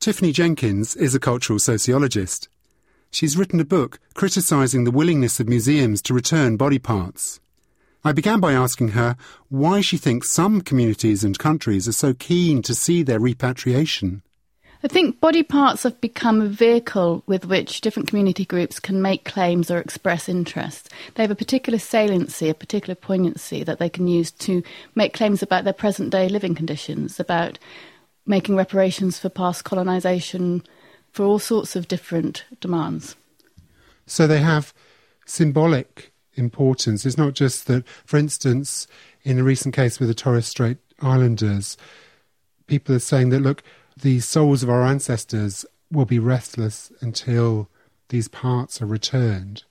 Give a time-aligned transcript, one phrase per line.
[0.00, 2.48] Tiffany Jenkins is a cultural sociologist.
[3.10, 7.38] She's written a book criticising the willingness of museums to return body parts.
[8.02, 9.16] I began by asking her
[9.50, 14.22] why she thinks some communities and countries are so keen to see their repatriation.
[14.82, 19.26] I think body parts have become a vehicle with which different community groups can make
[19.26, 20.88] claims or express interest.
[21.14, 24.62] They have a particular saliency, a particular poignancy that they can use to
[24.94, 27.58] make claims about their present day living conditions, about
[28.26, 30.62] making reparations for past colonisation,
[31.12, 33.16] for all sorts of different demands.
[34.06, 34.72] So they have
[35.26, 37.04] symbolic importance.
[37.06, 38.86] It's not just that, for instance,
[39.22, 41.76] in a recent case with the Torres Strait Islanders,
[42.66, 43.62] people are saying that, look,
[44.00, 47.68] the souls of our ancestors will be restless until
[48.08, 49.64] these parts are returned.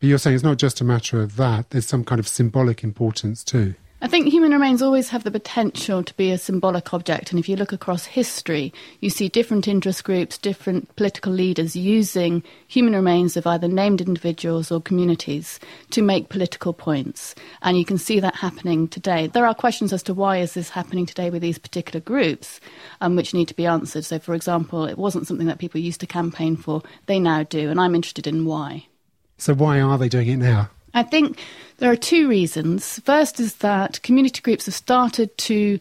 [0.00, 2.82] But you're saying it's not just a matter of that, there's some kind of symbolic
[2.82, 3.74] importance too.
[4.04, 7.30] I think human remains always have the potential to be a symbolic object.
[7.30, 12.42] And if you look across history, you see different interest groups, different political leaders using
[12.66, 17.36] human remains of either named individuals or communities to make political points.
[17.62, 19.28] And you can see that happening today.
[19.28, 22.58] There are questions as to why is this happening today with these particular groups,
[23.02, 24.04] um, which need to be answered.
[24.04, 26.82] So, for example, it wasn't something that people used to campaign for.
[27.06, 27.70] They now do.
[27.70, 28.88] And I'm interested in why.
[29.38, 30.70] So, why are they doing it now?
[30.94, 31.38] I think
[31.78, 33.00] there are two reasons.
[33.00, 35.78] First is that community groups have started to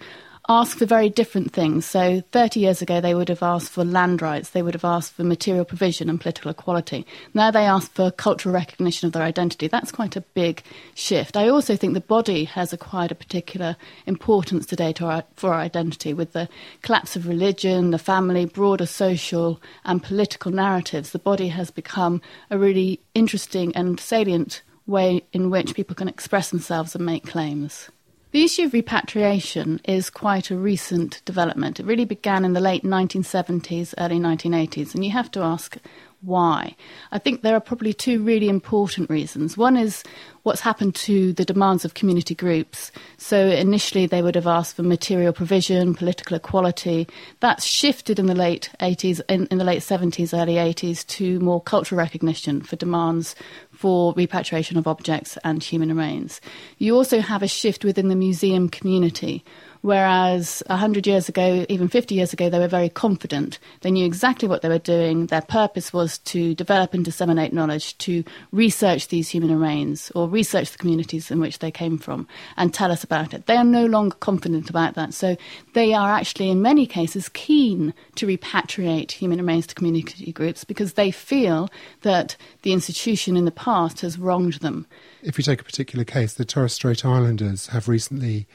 [0.49, 1.85] ask for very different things.
[1.85, 5.13] So 30 years ago, they would have asked for land rights, they would have asked
[5.13, 7.05] for material provision and political equality.
[7.33, 9.67] Now they ask for cultural recognition of their identity.
[9.67, 10.63] That's quite a big
[10.95, 11.37] shift.
[11.37, 15.59] I also think the body has acquired a particular importance today to our, for our
[15.59, 16.49] identity with the
[16.81, 21.11] collapse of religion, the family, broader social and political narratives.
[21.11, 26.51] The body has become a really interesting and salient way in which people can express
[26.51, 27.89] themselves and make claims.
[28.31, 31.79] The issue of repatriation is quite a recent development.
[31.79, 35.77] It really began in the late 1970s, early 1980s, and you have to ask
[36.21, 36.75] why.
[37.11, 39.57] I think there are probably two really important reasons.
[39.57, 40.03] One is
[40.43, 42.91] what's happened to the demands of community groups.
[43.17, 47.07] So initially they would have asked for material provision, political equality.
[47.39, 51.61] That's shifted in the late 80s, in, in the late 70s, early 80s to more
[51.61, 53.35] cultural recognition for demands
[53.71, 56.41] for repatriation of objects and human remains.
[56.77, 59.43] You also have a shift within the museum community
[59.81, 63.57] Whereas 100 years ago, even 50 years ago, they were very confident.
[63.81, 65.25] They knew exactly what they were doing.
[65.25, 70.71] Their purpose was to develop and disseminate knowledge, to research these human remains or research
[70.71, 72.27] the communities in which they came from
[72.57, 73.47] and tell us about it.
[73.47, 75.13] They are no longer confident about that.
[75.13, 75.35] So
[75.73, 80.93] they are actually, in many cases, keen to repatriate human remains to community groups because
[80.93, 81.69] they feel
[82.01, 84.85] that the institution in the past has wronged them.
[85.23, 88.47] If we take a particular case, the Torres Strait Islanders have recently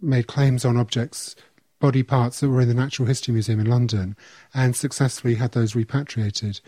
[0.00, 1.36] made claims on objects,
[1.78, 4.16] body parts that were in the Natural History Museum in London,
[4.54, 6.60] and successfully had those repatriated.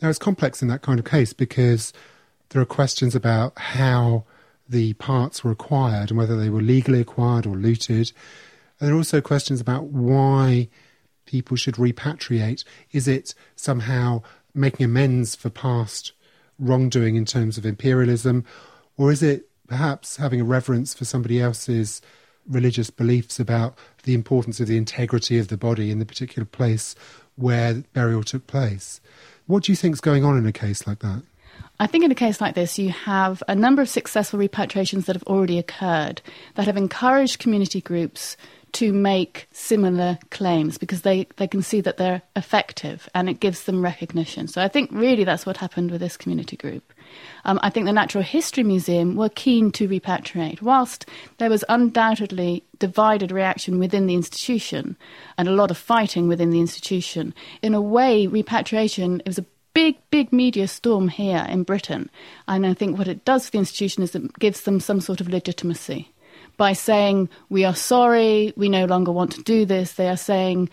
[0.00, 1.92] Now, it's complex in that kind of case because
[2.50, 4.24] there are questions about how
[4.68, 8.12] the parts were acquired and whether they were legally acquired or looted.
[8.78, 10.68] And there are also questions about why
[11.26, 12.64] people should repatriate.
[12.92, 14.22] Is it somehow
[14.54, 16.12] making amends for past
[16.58, 18.44] wrongdoing in terms of imperialism,
[18.96, 22.02] or is it perhaps having a reverence for somebody else's
[22.50, 26.94] religious beliefs about the importance of the integrity of the body in the particular place
[27.36, 29.00] where burial took place.
[29.46, 31.22] What do you think is going on in a case like that?
[31.78, 35.16] I think in a case like this, you have a number of successful repatriations that
[35.16, 36.20] have already occurred
[36.54, 38.36] that have encouraged community groups
[38.72, 43.64] to make similar claims because they, they can see that they're effective and it gives
[43.64, 44.46] them recognition.
[44.48, 46.92] So I think really that's what happened with this community group.
[47.44, 51.06] Um, I think the Natural History Museum were keen to repatriate, whilst
[51.38, 54.96] there was undoubtedly divided reaction within the institution
[55.36, 57.34] and a lot of fighting within the institution.
[57.62, 62.10] In a way, repatriation was a big, big media storm here in Britain.
[62.48, 65.20] And I think what it does for the institution is it gives them some sort
[65.20, 66.12] of legitimacy.
[66.60, 70.68] By saying, we are sorry, we no longer want to do this, they are saying,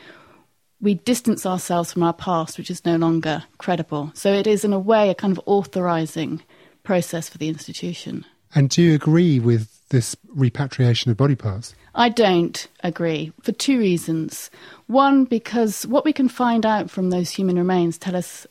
[0.82, 4.12] we distance ourselves from our past, which is no longer credible.
[4.14, 6.44] So it is, in a way, a kind of authorizing
[6.84, 8.26] process for the institution.
[8.54, 11.74] And do you agree with this repatriation of body parts?
[11.96, 14.52] I don't agree for two reasons.
[14.88, 18.46] One, because what we can find out from those human remains tell us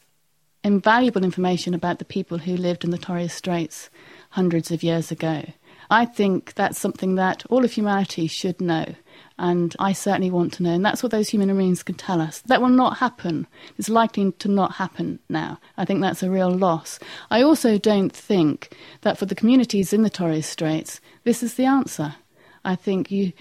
[0.64, 3.90] invaluable information about the people who lived in the Torres Straits
[4.30, 5.44] hundreds of years ago.
[5.90, 8.94] I think that's something that all of humanity should know
[9.38, 10.72] and I certainly want to know.
[10.72, 12.40] And that's what those human remains can tell us.
[12.42, 13.46] That will not happen.
[13.78, 15.58] It's likely to not happen now.
[15.76, 16.98] I think that's a real loss.
[17.30, 21.66] I also don't think that for the communities in the Torres Straits, this is the
[21.66, 22.14] answer.
[22.64, 23.32] I think you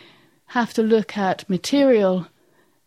[0.48, 2.28] have to look at material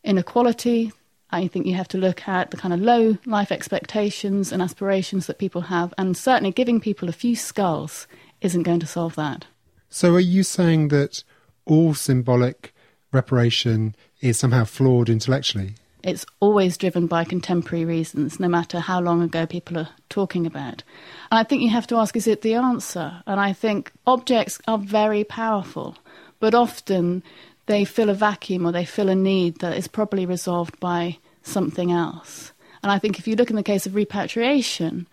[0.04, 0.93] inequality,
[1.31, 5.26] I think you have to look at the kind of low life expectations and aspirations
[5.26, 8.06] that people have, and certainly giving people a few skulls
[8.40, 9.46] isn't going to solve that.
[9.90, 11.23] So, are you saying that
[11.64, 12.75] all symbolic
[13.12, 15.75] reparation is somehow flawed intellectually?
[16.02, 20.82] It's always driven by contemporary reasons, no matter how long ago people are talking about.
[21.31, 23.23] And I think you have to ask is it the answer?
[23.26, 25.96] And I think objects are very powerful,
[26.38, 27.23] but often
[27.67, 31.90] they fill a vacuum or they fill a need that is probably resolved by something
[31.90, 32.52] else.
[32.82, 35.08] And I think if you look in the case of repatriation,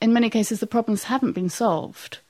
[0.00, 2.20] in many cases the problems haven't been solved.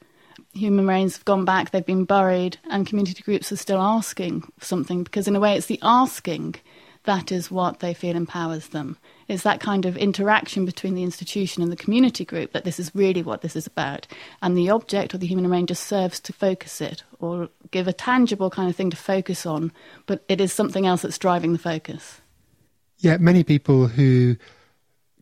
[0.53, 4.65] Human remains have gone back, they've been buried, and community groups are still asking for
[4.65, 6.57] something because, in a way, it's the asking
[7.05, 8.99] that is what they feel empowers them.
[9.27, 12.95] It's that kind of interaction between the institution and the community group that this is
[12.95, 14.07] really what this is about.
[14.43, 17.93] And the object or the human remain just serves to focus it or give a
[17.93, 19.73] tangible kind of thing to focus on,
[20.07, 22.21] but it is something else that's driving the focus.
[22.99, 24.37] Yeah, many people who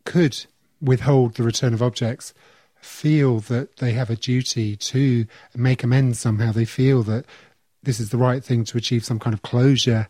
[0.03, 0.45] could
[0.81, 2.33] withhold the return of objects
[2.81, 6.51] feel that they have a duty to make amends somehow.
[6.51, 7.25] They feel that
[7.83, 10.07] this is the right thing to achieve some kind of closure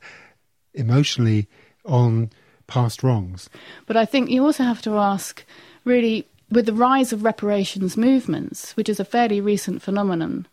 [0.74, 1.48] emotionally
[1.86, 2.32] on
[2.68, 3.50] past wrongs.
[3.86, 5.44] But I think you also have to ask
[5.86, 10.48] really, with the rise of reparations movements, which is a fairly recent phenomenon,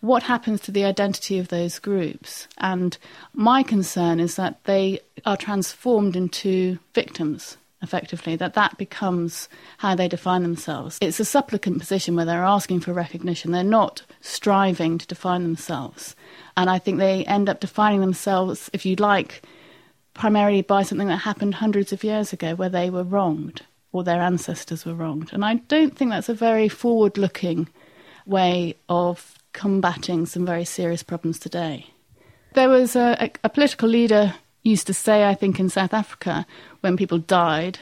[0.00, 2.48] what happens to the identity of those groups?
[2.58, 2.96] And
[3.34, 9.48] my concern is that they are transformed into victims effectively, that that becomes
[9.78, 10.98] how they define themselves.
[11.00, 13.52] It's a supplicant position where they're asking for recognition.
[13.52, 16.14] They're not striving to define themselves.
[16.56, 19.42] And I think they end up defining themselves, if you like,
[20.14, 23.62] primarily by something that happened hundreds of years ago where they were wronged
[23.92, 25.30] or their ancestors were wronged.
[25.32, 27.68] And I don't think that's a very forward looking
[28.26, 31.86] way of combating some very serious problems today.
[32.54, 36.46] There was a, a, a political leader used to say, I think, in South Africa,
[36.80, 37.78] when people died,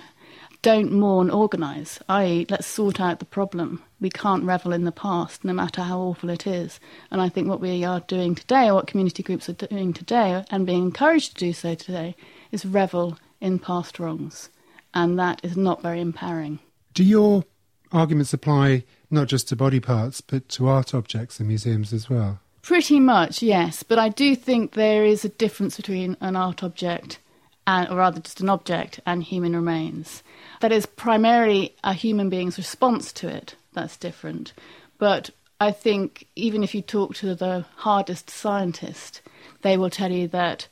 [0.62, 3.82] don't mourn, organise, i.e., let's sort out the problem.
[4.00, 6.80] We can't revel in the past, no matter how awful it is.
[7.10, 10.44] And I think what we are doing today, or what community groups are doing today,
[10.50, 12.16] and being encouraged to do so today,
[12.50, 14.50] is revel in past wrongs.
[14.94, 16.58] And that is not very empowering.
[16.94, 17.44] Do your
[17.92, 22.40] arguments apply not just to body parts, but to art objects in museums as well?
[22.68, 23.82] Pretty much, yes.
[23.82, 27.18] But I do think there is a difference between an art object,
[27.66, 30.22] and, or rather just an object, and human remains.
[30.60, 33.54] That is primarily a human being's response to it.
[33.72, 34.52] That's different.
[34.98, 39.22] But I think even if you talk to the hardest scientist,
[39.62, 40.68] they will tell you that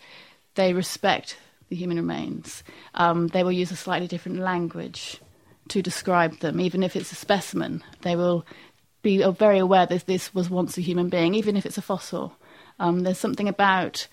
[0.55, 1.39] they respect
[1.71, 2.63] the human remains.
[2.93, 5.19] Um, they will use a slightly different language
[5.69, 7.83] to describe them, even if it's a specimen.
[8.03, 8.45] They will
[9.07, 12.35] be very aware that this was once a human being, even if it's a fossil.
[12.81, 14.09] Um, there's something about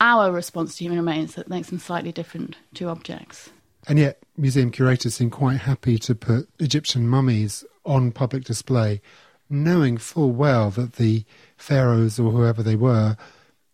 [0.00, 3.50] our response to human remains that makes them slightly different to objects.
[3.88, 9.00] And yet, museum curators seem quite happy to put Egyptian mummies on public display,
[9.48, 11.24] knowing full well that the
[11.56, 13.16] pharaohs or whoever they were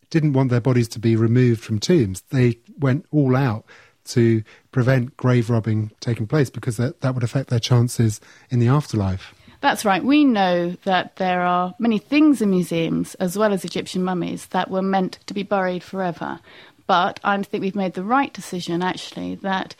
[0.09, 2.23] didn't want their bodies to be removed from tombs.
[2.31, 3.65] They went all out
[4.05, 8.21] to prevent grave robbing taking place because that, that would affect their chances
[8.51, 9.35] in the afterlife.
[9.61, 10.05] That's right.
[10.05, 14.71] We know that there are many things in museums, as well as Egyptian mummies, that
[14.71, 16.39] were meant to be buried forever.
[16.87, 19.75] But I think we've made the right decision, actually, that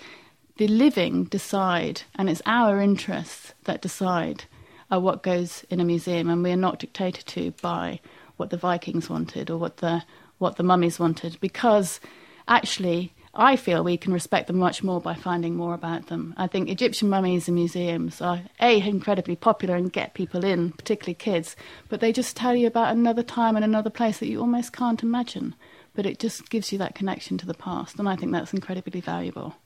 [0.57, 4.45] the living decide, and it's our interests that decide
[4.93, 8.01] uh, what goes in a museum, and we are not dictated to by
[8.37, 10.03] what the Vikings wanted or what the
[10.39, 11.99] what the mummies wanted, because
[12.47, 16.35] actually I feel we can respect them much more by finding more about them.
[16.37, 21.15] I think Egyptian mummies in museums are a incredibly popular and get people in, particularly
[21.15, 21.55] kids,
[21.89, 25.03] but they just tell you about another time and another place that you almost can't
[25.03, 25.55] imagine.
[25.95, 29.01] But it just gives you that connection to the past, and I think that's incredibly
[29.01, 29.57] valuable.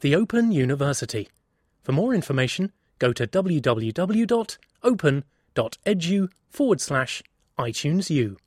[0.00, 1.28] The Open University.
[1.82, 3.88] For more information, go to www.open.edu
[6.50, 7.22] forward slash
[7.58, 8.38] iTunes.